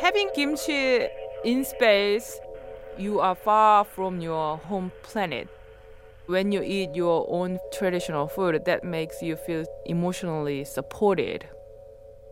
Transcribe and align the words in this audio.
Having 0.00 0.30
kimchi 0.34 1.06
in 1.44 1.64
space, 1.64 2.38
you 2.98 3.20
are 3.20 3.34
far 3.34 3.84
from 3.84 4.20
your 4.20 4.58
home 4.58 4.92
planet. 5.02 5.48
When 6.26 6.50
you 6.52 6.62
eat 6.62 6.94
your 6.94 7.26
own 7.28 7.58
traditional 7.72 8.26
food, 8.26 8.64
that 8.66 8.84
makes 8.84 9.22
you 9.22 9.36
feel 9.36 9.64
emotionally 9.84 10.64
supported. 10.64 11.46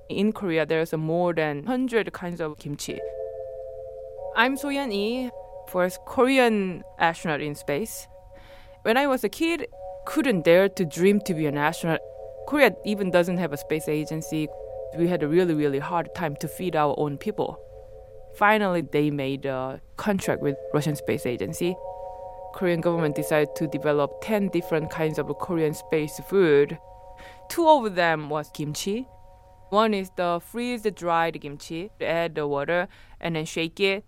In 0.09 0.33
Korea, 0.33 0.67
there's 0.67 0.93
more 0.93 1.33
than 1.33 1.59
100 1.59 2.13
kinds 2.13 2.41
of 2.41 2.59
kimchi. 2.59 2.99
I'm 4.37 4.57
Soyeon 4.57 4.91
Lee, 4.91 5.31
first 5.69 6.01
Korean 6.07 6.83
astronaut 6.99 7.41
in 7.41 7.55
space. 7.55 8.09
When 8.83 8.97
I 8.97 9.07
was 9.07 9.23
a 9.25 9.29
kid, 9.29 9.67
couldn't 10.07 10.43
dare 10.43 10.69
to 10.69 10.85
dream 10.85 11.21
to 11.21 11.35
be 11.35 11.47
an 11.47 11.57
astronaut. 11.57 12.01
Korea 12.49 12.75
even 12.85 13.11
doesn't 13.11 13.39
have 13.39 13.53
a 13.53 13.57
space 13.57 13.89
agency. 13.89 14.49
We 14.97 15.09
had 15.09 15.23
a 15.23 15.29
really, 15.29 15.55
really 15.55 15.81
hard 15.81 16.15
time 16.15 16.37
to 16.37 16.47
feed 16.47 16.77
our 16.77 16.95
own 16.99 17.19
people. 17.19 17.59
Finally, 18.37 18.83
they 18.83 19.11
made 19.11 19.45
a 19.45 19.81
contract 19.97 20.41
with 20.41 20.57
Russian 20.73 20.95
Space 20.95 21.27
Agency. 21.27 21.77
Korean 22.55 22.81
government 22.81 23.17
decided 23.17 23.57
to 23.57 23.67
develop 23.67 24.21
10 24.23 24.49
different 24.49 24.91
kinds 24.91 25.19
of 25.19 25.27
Korean 25.41 25.75
space 25.75 26.21
food. 26.29 26.79
Two 27.49 27.69
of 27.69 27.97
them 27.97 28.29
was 28.29 28.51
kimchi. 28.55 29.09
One 29.71 29.95
is 29.95 30.11
the 30.17 30.41
freeze-dried 30.41 31.41
kimchi. 31.41 31.91
Add 32.01 32.37
the 32.37 32.47
water 32.47 32.87
and 33.21 33.35
then 33.35 33.45
shake 33.45 33.81
it. 33.81 34.05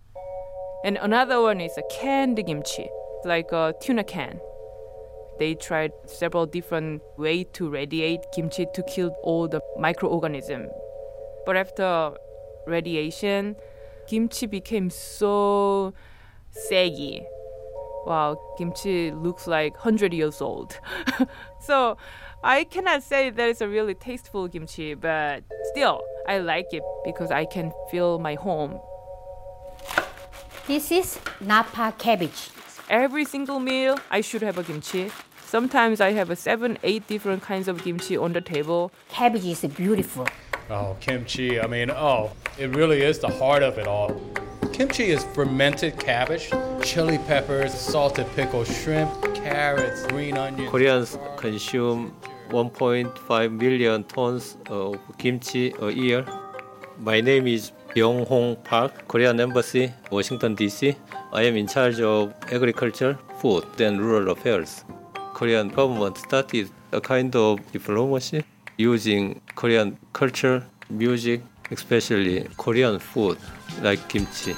And 0.84 0.96
another 0.98 1.40
one 1.40 1.60
is 1.60 1.76
a 1.76 1.82
canned 1.90 2.36
kimchi, 2.46 2.88
like 3.24 3.50
a 3.50 3.74
tuna 3.80 4.04
can. 4.04 4.38
They 5.38 5.54
tried 5.54 5.92
several 6.06 6.46
different 6.46 7.02
ways 7.18 7.46
to 7.54 7.68
radiate 7.68 8.20
kimchi 8.32 8.66
to 8.72 8.82
kill 8.84 9.14
all 9.22 9.48
the 9.48 9.60
microorganisms. 9.78 10.70
But 11.46 11.56
after 11.56 12.12
radiation, 12.66 13.56
kimchi 14.08 14.46
became 14.46 14.90
so 14.90 15.94
saggy. 16.50 17.24
Wow, 18.04 18.38
kimchi 18.58 19.12
looks 19.12 19.46
like 19.46 19.74
100 19.74 20.12
years 20.12 20.40
old. 20.40 20.78
so 21.60 21.96
I 22.42 22.64
cannot 22.64 23.02
say 23.02 23.30
that 23.30 23.48
it's 23.48 23.60
a 23.60 23.68
really 23.68 23.94
tasteful 23.94 24.48
kimchi, 24.48 24.94
but 24.94 25.44
still, 25.72 26.02
I 26.28 26.38
like 26.38 26.66
it 26.72 26.82
because 27.04 27.30
I 27.30 27.44
can 27.44 27.72
feel 27.90 28.18
my 28.18 28.34
home. 28.34 28.78
This 30.66 30.90
is 30.90 31.18
napa 31.40 31.94
cabbage. 31.96 32.50
Every 32.90 33.24
single 33.24 33.60
meal, 33.60 33.98
I 34.10 34.20
should 34.20 34.42
have 34.42 34.58
a 34.58 34.64
kimchi. 34.64 35.10
Sometimes 35.44 36.00
I 36.00 36.10
have 36.12 36.30
a 36.30 36.36
seven, 36.36 36.76
eight 36.82 37.06
different 37.06 37.42
kinds 37.42 37.68
of 37.68 37.82
kimchi 37.82 38.16
on 38.16 38.32
the 38.32 38.40
table. 38.40 38.90
Cabbage 39.08 39.44
is 39.44 39.60
beautiful. 39.62 40.26
Oh, 40.68 40.96
kimchi. 41.00 41.60
I 41.60 41.66
mean, 41.68 41.90
oh, 41.90 42.32
it 42.58 42.74
really 42.74 43.02
is 43.02 43.20
the 43.20 43.28
heart 43.28 43.62
of 43.62 43.78
it 43.78 43.86
all. 43.86 44.20
Kimchi 44.72 45.04
is 45.04 45.22
fermented 45.32 45.98
cabbage, 45.98 46.50
chili 46.82 47.18
peppers, 47.18 47.72
salted 47.72 48.26
pickled 48.34 48.66
shrimp, 48.66 49.10
carrots, 49.34 50.04
green 50.08 50.36
onions. 50.36 50.70
Koreans 50.70 51.18
consume 51.36 52.14
1.5 52.50 53.52
million 53.52 54.02
tons 54.04 54.56
of 54.68 54.98
kimchi 55.18 55.72
a 55.80 55.90
year. 55.90 56.26
My 56.98 57.20
name 57.20 57.46
is 57.46 57.70
Byung 57.94 58.26
Hong 58.26 58.56
Park, 58.56 59.06
Korean 59.06 59.38
Embassy, 59.40 59.92
Washington 60.10 60.56
DC. 60.56 60.96
I 61.32 61.42
am 61.42 61.56
in 61.56 61.68
charge 61.68 62.00
of 62.00 62.34
agriculture, 62.50 63.16
food, 63.38 63.80
and 63.80 64.00
rural 64.00 64.30
affairs. 64.30 64.84
Korean 65.32 65.68
government 65.68 66.18
started 66.18 66.70
a 66.92 67.00
kind 67.00 67.36
of 67.36 67.60
diplomacy 67.70 68.42
using 68.76 69.40
Korean 69.54 69.96
culture, 70.12 70.62
music, 70.90 71.40
especially 71.70 72.46
Korean 72.56 72.98
food 72.98 73.38
like 73.82 74.08
kimchi. 74.08 74.54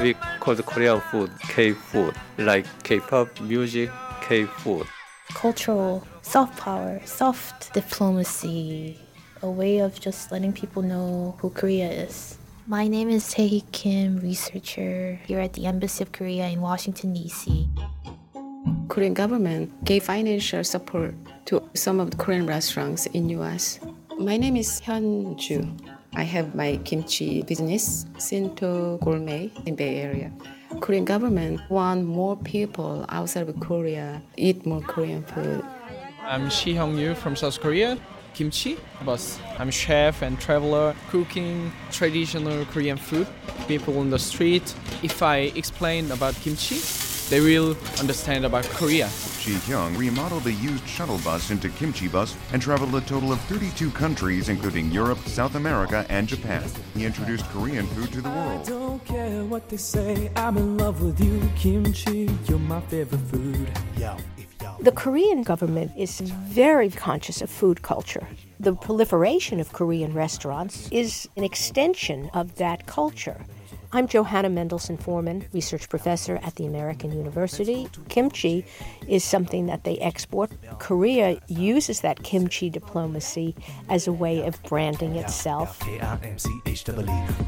We 0.00 0.14
call 0.40 0.54
the 0.54 0.62
Korean 0.62 1.00
food 1.00 1.30
K-food, 1.40 2.14
like 2.38 2.66
K-pop 2.84 3.40
music, 3.40 3.90
K-food. 4.22 4.86
Cultural 5.34 6.06
soft 6.22 6.56
power, 6.58 7.00
soft 7.04 7.72
diplomacy, 7.74 8.98
a 9.42 9.50
way 9.50 9.78
of 9.78 10.00
just 10.00 10.30
letting 10.30 10.52
people 10.52 10.82
know 10.82 11.34
who 11.38 11.50
Korea 11.50 11.90
is. 11.90 12.38
My 12.66 12.86
name 12.86 13.08
is 13.08 13.32
Tae 13.32 13.62
Kim, 13.72 14.18
researcher 14.20 15.18
here 15.26 15.40
at 15.40 15.54
the 15.54 15.66
Embassy 15.66 16.04
of 16.04 16.12
Korea 16.12 16.48
in 16.48 16.60
Washington, 16.60 17.12
D.C. 17.14 17.68
Korean 18.88 19.12
government 19.12 19.84
gave 19.84 20.04
financial 20.04 20.64
support 20.64 21.14
to 21.44 21.62
some 21.74 22.00
of 22.00 22.10
the 22.10 22.16
Korean 22.16 22.46
restaurants 22.46 23.04
in 23.06 23.28
US. 23.30 23.80
My 24.18 24.38
name 24.38 24.56
is 24.56 24.80
Hyun 24.80 25.36
Ju. 25.36 25.68
I 26.14 26.22
have 26.22 26.54
my 26.54 26.78
kimchi 26.84 27.42
business, 27.42 28.06
Sinto 28.16 28.98
Gourmet 29.00 29.52
in 29.66 29.76
Bay 29.76 30.00
Area. 30.00 30.32
Korean 30.80 31.04
government 31.04 31.60
want 31.68 32.06
more 32.06 32.36
people 32.36 33.04
outside 33.10 33.48
of 33.48 33.60
Korea 33.60 34.22
eat 34.36 34.64
more 34.64 34.80
Korean 34.80 35.22
food. 35.22 35.62
I'm 36.22 36.48
Shi 36.48 36.74
Hyung 36.74 36.98
Yu 36.98 37.14
from 37.14 37.36
South 37.36 37.60
Korea. 37.60 37.98
Kimchi, 38.34 38.78
boss. 39.04 39.38
I'm 39.58 39.70
chef 39.70 40.22
and 40.22 40.38
traveler 40.40 40.94
cooking 41.10 41.72
traditional 41.90 42.64
Korean 42.66 42.96
food. 42.96 43.26
People 43.66 43.98
on 43.98 44.10
the 44.10 44.18
street, 44.18 44.74
if 45.02 45.22
I 45.22 45.52
explain 45.56 46.10
about 46.10 46.34
kimchi, 46.36 46.76
they 47.28 47.40
will 47.40 47.76
understand 48.00 48.44
about 48.44 48.64
Korea. 48.64 49.08
Ji 49.40 49.54
Hyung 49.66 49.96
remodeled 49.96 50.46
a 50.46 50.52
used 50.52 50.86
shuttle 50.86 51.18
bus 51.18 51.50
into 51.50 51.68
Kimchi 51.68 52.08
Bus 52.08 52.36
and 52.52 52.60
traveled 52.60 52.94
a 52.94 53.00
total 53.02 53.32
of 53.32 53.40
32 53.42 53.90
countries, 53.90 54.48
including 54.48 54.90
Europe, 54.90 55.18
South 55.26 55.54
America, 55.54 56.04
and 56.08 56.26
Japan. 56.26 56.62
He 56.94 57.04
introduced 57.04 57.44
Korean 57.46 57.86
food 57.88 58.12
to 58.12 58.20
the 58.20 58.28
world. 58.30 58.66
don't 58.66 59.04
care 59.04 59.44
what 59.44 59.68
they 59.68 59.76
say. 59.76 60.30
I'm 60.36 60.56
in 60.56 60.76
love 60.78 61.02
with 61.02 61.20
you, 61.20 61.40
kimchi. 61.56 62.30
You're 62.46 62.58
my 62.58 62.80
favorite 62.82 63.20
food. 63.30 63.70
Yo, 63.96 64.16
The 64.80 64.92
Korean 64.92 65.42
government 65.42 65.92
is 65.96 66.20
very 66.20 66.90
conscious 66.90 67.42
of 67.42 67.50
food 67.50 67.82
culture. 67.82 68.26
The 68.60 68.74
proliferation 68.74 69.60
of 69.60 69.72
Korean 69.72 70.12
restaurants 70.14 70.88
is 70.90 71.28
an 71.36 71.44
extension 71.44 72.30
of 72.34 72.56
that 72.56 72.86
culture. 72.86 73.40
I'm 73.90 74.06
Johanna 74.06 74.50
Mendelson 74.50 75.00
Forman, 75.00 75.46
research 75.54 75.88
professor 75.88 76.38
at 76.42 76.56
the 76.56 76.66
American 76.66 77.10
University. 77.10 77.88
Kimchi 78.10 78.66
is 79.06 79.24
something 79.24 79.64
that 79.66 79.84
they 79.84 79.96
export. 79.98 80.50
Korea 80.78 81.40
uses 81.48 82.02
that 82.02 82.22
kimchi 82.22 82.68
diplomacy 82.68 83.54
as 83.88 84.06
a 84.06 84.12
way 84.12 84.46
of 84.46 84.62
branding 84.64 85.16
itself. 85.16 85.78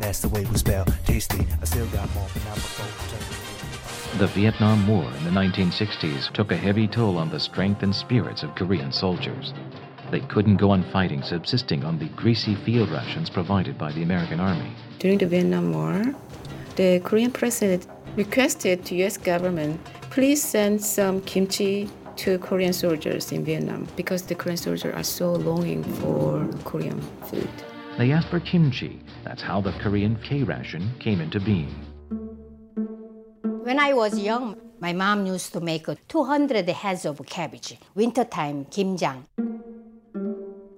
That's 0.00 0.20
the 0.22 0.30
way 0.32 0.46
we 0.46 0.56
spell 0.56 0.86
tasty. 1.04 1.46
I 1.60 1.64
still 1.66 1.86
got 1.88 2.08
more. 2.14 2.26
The 4.16 4.26
Vietnam 4.28 4.88
War 4.88 5.04
in 5.04 5.24
the 5.24 5.30
1960s 5.30 6.32
took 6.32 6.52
a 6.52 6.56
heavy 6.56 6.88
toll 6.88 7.18
on 7.18 7.28
the 7.28 7.38
strength 7.38 7.82
and 7.82 7.94
spirits 7.94 8.42
of 8.42 8.54
Korean 8.54 8.92
soldiers. 8.92 9.52
They 10.10 10.20
couldn't 10.20 10.56
go 10.56 10.70
on 10.70 10.82
fighting 10.90 11.22
subsisting 11.22 11.84
on 11.84 11.98
the 11.98 12.06
greasy 12.16 12.56
field 12.64 12.90
rations 12.90 13.30
provided 13.30 13.78
by 13.78 13.92
the 13.92 14.02
American 14.02 14.40
Army. 14.40 14.72
During 14.98 15.18
the 15.18 15.26
Vietnam 15.26 15.72
War, 15.72 16.02
the 16.74 17.00
Korean 17.04 17.30
president 17.30 17.86
requested 18.16 18.84
the 18.84 19.04
US 19.04 19.16
government, 19.16 19.80
please 20.10 20.42
send 20.42 20.82
some 20.82 21.20
kimchi 21.22 21.88
to 22.16 22.38
Korean 22.38 22.72
soldiers 22.72 23.30
in 23.30 23.44
Vietnam 23.44 23.86
because 23.96 24.22
the 24.22 24.34
Korean 24.34 24.56
soldiers 24.56 24.92
are 24.92 25.04
so 25.04 25.32
longing 25.32 25.84
for 25.84 26.46
Korean 26.64 27.00
food. 27.26 27.48
They 27.96 28.10
asked 28.10 28.30
for 28.30 28.40
kimchi. 28.40 29.00
That's 29.24 29.42
how 29.42 29.60
the 29.60 29.72
Korean 29.72 30.16
K 30.24 30.42
ration 30.42 30.90
came 30.98 31.20
into 31.20 31.38
being. 31.38 31.72
When 33.62 33.78
I 33.78 33.92
was 33.92 34.18
young, 34.18 34.56
my 34.80 34.92
mom 34.92 35.26
used 35.26 35.52
to 35.52 35.60
make 35.60 35.86
200 36.08 36.68
heads 36.70 37.04
of 37.04 37.20
cabbage. 37.26 37.78
Wintertime, 37.94 38.64
kimjang. 38.64 39.22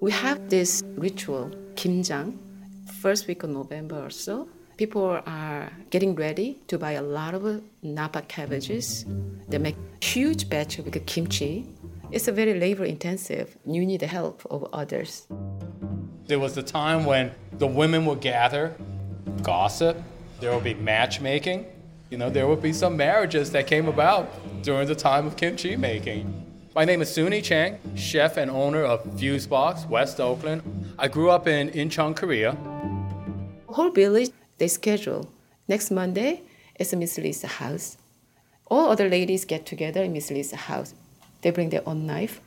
We 0.02 0.10
have 0.10 0.50
this 0.50 0.82
ritual, 0.96 1.52
kimjang, 1.76 2.36
first 3.00 3.28
week 3.28 3.44
of 3.44 3.50
November 3.50 4.04
or 4.04 4.10
so. 4.10 4.48
People 4.76 5.22
are 5.24 5.70
getting 5.90 6.16
ready 6.16 6.58
to 6.66 6.76
buy 6.76 6.92
a 6.98 7.02
lot 7.02 7.34
of 7.34 7.62
napa 7.84 8.22
cabbages. 8.22 9.04
They 9.46 9.58
make 9.58 9.76
huge 10.02 10.48
batch 10.48 10.80
of 10.80 10.90
kimchi. 11.06 11.68
It's 12.10 12.26
a 12.26 12.32
very 12.32 12.58
labor 12.58 12.84
intensive. 12.84 13.56
You 13.64 13.86
need 13.86 14.00
the 14.00 14.08
help 14.08 14.44
of 14.50 14.66
others. 14.72 15.28
There 16.26 16.40
was 16.40 16.56
a 16.56 16.64
time 16.64 17.04
when 17.04 17.30
the 17.58 17.68
women 17.68 18.04
would 18.06 18.20
gather, 18.20 18.74
gossip, 19.44 20.02
there 20.40 20.52
would 20.52 20.64
be 20.64 20.74
matchmaking. 20.74 21.64
You 22.10 22.18
know, 22.18 22.28
there 22.28 22.48
would 22.48 22.60
be 22.60 22.72
some 22.72 22.96
marriages 22.96 23.52
that 23.52 23.68
came 23.68 23.86
about 23.86 24.28
during 24.64 24.88
the 24.88 24.96
time 24.96 25.28
of 25.28 25.36
kimchi 25.36 25.76
making. 25.76 26.41
My 26.74 26.86
name 26.86 27.02
is 27.02 27.10
Sunhui 27.10 27.44
Chang, 27.44 27.78
chef 27.96 28.38
and 28.38 28.50
owner 28.50 28.82
of 28.82 29.04
Fusebox, 29.18 29.86
West 29.90 30.18
Oakland. 30.18 30.62
I 30.98 31.06
grew 31.06 31.28
up 31.28 31.46
in 31.46 31.68
Incheon, 31.68 32.16
Korea. 32.16 32.56
Whole 33.66 33.90
village, 33.90 34.30
they 34.56 34.68
schedule. 34.68 35.28
Next 35.68 35.90
Monday, 35.90 36.40
it's 36.76 36.94
Miss 36.94 37.18
Lisa's 37.18 37.52
house. 37.52 37.98
All 38.68 38.90
other 38.90 39.10
ladies 39.10 39.44
get 39.44 39.66
together 39.66 40.02
in 40.02 40.14
Miss 40.14 40.30
Lisa's 40.30 40.60
house. 40.60 40.94
They 41.42 41.50
bring 41.50 41.68
their 41.68 41.86
own 41.86 42.06
knife. 42.06 42.40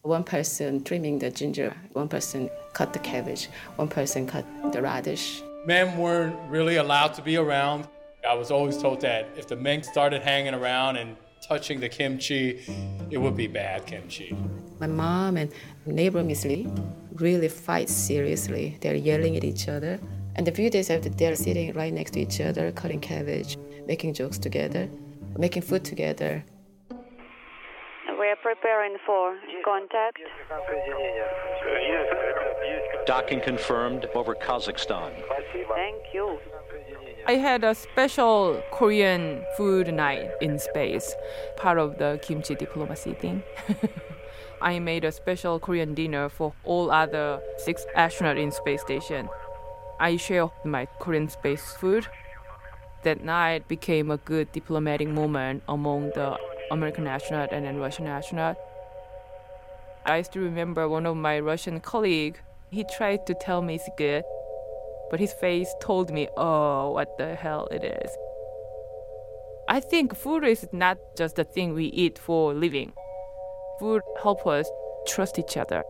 One 0.00 0.24
person 0.24 0.82
trimming 0.82 1.18
the 1.18 1.30
ginger, 1.30 1.76
one 1.92 2.08
person 2.08 2.48
cut 2.72 2.94
the 2.94 2.98
cabbage, 3.00 3.50
one 3.76 3.88
person 3.88 4.26
cut 4.26 4.46
the 4.72 4.80
radish. 4.80 5.42
Men 5.66 5.98
weren't 5.98 6.34
really 6.48 6.76
allowed 6.76 7.12
to 7.14 7.20
be 7.20 7.36
around. 7.36 7.86
I 8.26 8.32
was 8.32 8.50
always 8.50 8.78
told 8.78 9.02
that 9.02 9.28
if 9.36 9.46
the 9.46 9.56
men 9.56 9.82
started 9.82 10.22
hanging 10.22 10.54
around 10.54 10.96
and 10.96 11.14
touching 11.40 11.80
the 11.80 11.88
kimchi, 11.88 12.64
it 13.10 13.18
would 13.18 13.36
be 13.36 13.46
bad 13.46 13.86
kimchi. 13.86 14.36
My 14.78 14.86
mom 14.86 15.36
and 15.36 15.52
neighbor 15.86 16.22
Miss 16.22 16.44
Lee 16.44 16.68
really 17.14 17.48
fight 17.48 17.88
seriously. 17.88 18.76
They're 18.80 18.94
yelling 18.94 19.36
at 19.36 19.44
each 19.44 19.68
other. 19.68 19.98
And 20.34 20.46
a 20.48 20.52
few 20.52 20.68
days 20.68 20.90
after, 20.90 21.08
they're 21.08 21.34
sitting 21.34 21.72
right 21.72 21.92
next 21.92 22.12
to 22.12 22.20
each 22.20 22.40
other, 22.40 22.70
cutting 22.72 23.00
cabbage, 23.00 23.56
making 23.86 24.12
jokes 24.14 24.38
together, 24.38 24.88
making 25.38 25.62
food 25.62 25.84
together. 25.84 26.44
We 28.18 28.28
are 28.28 28.36
preparing 28.42 28.96
for 29.06 29.36
contact. 29.64 30.18
Docking 33.06 33.40
confirmed 33.40 34.06
over 34.14 34.34
Kazakhstan. 34.34 35.12
Thank 35.74 36.02
you. 36.12 36.38
I 37.28 37.32
had 37.32 37.64
a 37.64 37.74
special 37.74 38.62
Korean 38.70 39.44
food 39.56 39.92
night 39.92 40.30
in 40.40 40.60
space, 40.60 41.12
part 41.56 41.76
of 41.76 41.98
the 41.98 42.20
kimchi 42.22 42.54
diplomacy 42.54 43.14
thing. 43.14 43.42
I 44.62 44.78
made 44.78 45.04
a 45.04 45.10
special 45.10 45.58
Korean 45.58 45.92
dinner 45.92 46.28
for 46.28 46.52
all 46.62 46.92
other 46.92 47.40
six 47.58 47.84
astronauts 47.96 48.40
in 48.40 48.52
space 48.52 48.80
station. 48.80 49.28
I 49.98 50.18
shared 50.18 50.50
my 50.64 50.86
Korean 51.00 51.28
space 51.28 51.72
food. 51.72 52.06
That 53.02 53.24
night 53.24 53.66
became 53.66 54.12
a 54.12 54.18
good 54.18 54.52
diplomatic 54.52 55.08
moment 55.08 55.64
among 55.68 56.10
the 56.10 56.38
American 56.70 57.08
astronaut 57.08 57.50
and 57.50 57.64
then 57.64 57.78
Russian 57.78 58.06
astronaut. 58.06 58.56
I 60.04 60.22
still 60.22 60.42
remember 60.42 60.88
one 60.88 61.06
of 61.06 61.16
my 61.16 61.40
Russian 61.40 61.80
colleague. 61.80 62.38
He 62.70 62.84
tried 62.84 63.26
to 63.26 63.34
tell 63.34 63.62
me 63.62 63.74
it's 63.74 63.88
good, 63.98 64.22
but 65.10 65.20
his 65.20 65.32
face 65.32 65.74
told 65.80 66.10
me, 66.10 66.28
"Oh, 66.36 66.90
what 66.90 67.16
the 67.18 67.34
hell 67.34 67.66
it 67.70 67.84
is." 67.84 68.10
I 69.68 69.80
think 69.80 70.14
food 70.14 70.44
is 70.44 70.68
not 70.72 70.98
just 71.16 71.38
a 71.38 71.44
thing 71.44 71.74
we 71.74 71.86
eat 71.86 72.18
for 72.18 72.54
living. 72.54 72.92
Food 73.78 74.02
help 74.22 74.46
us 74.46 74.70
trust 75.06 75.38
each 75.38 75.56
other. 75.56 75.82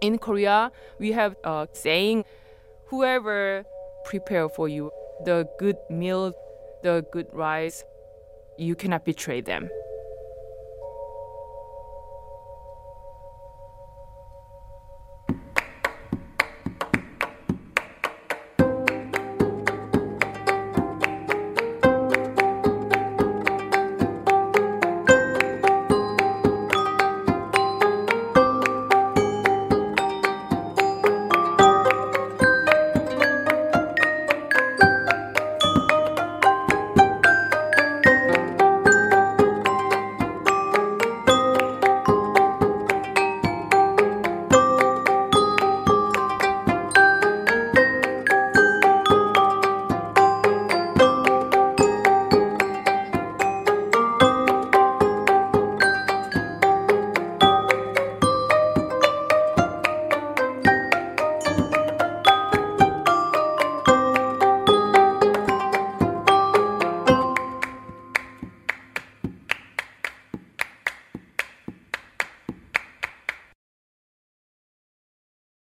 In 0.00 0.18
Korea, 0.18 0.70
we 0.98 1.12
have 1.12 1.36
a 1.44 1.68
saying, 1.72 2.24
"Whoever 2.86 3.64
prepare 4.04 4.48
for 4.48 4.68
you 4.68 4.90
the 5.24 5.48
good 5.58 5.76
meal, 5.90 6.32
the 6.82 7.04
good 7.10 7.28
rice, 7.32 7.84
you 8.56 8.74
cannot 8.74 9.04
betray 9.04 9.40
them." 9.40 9.68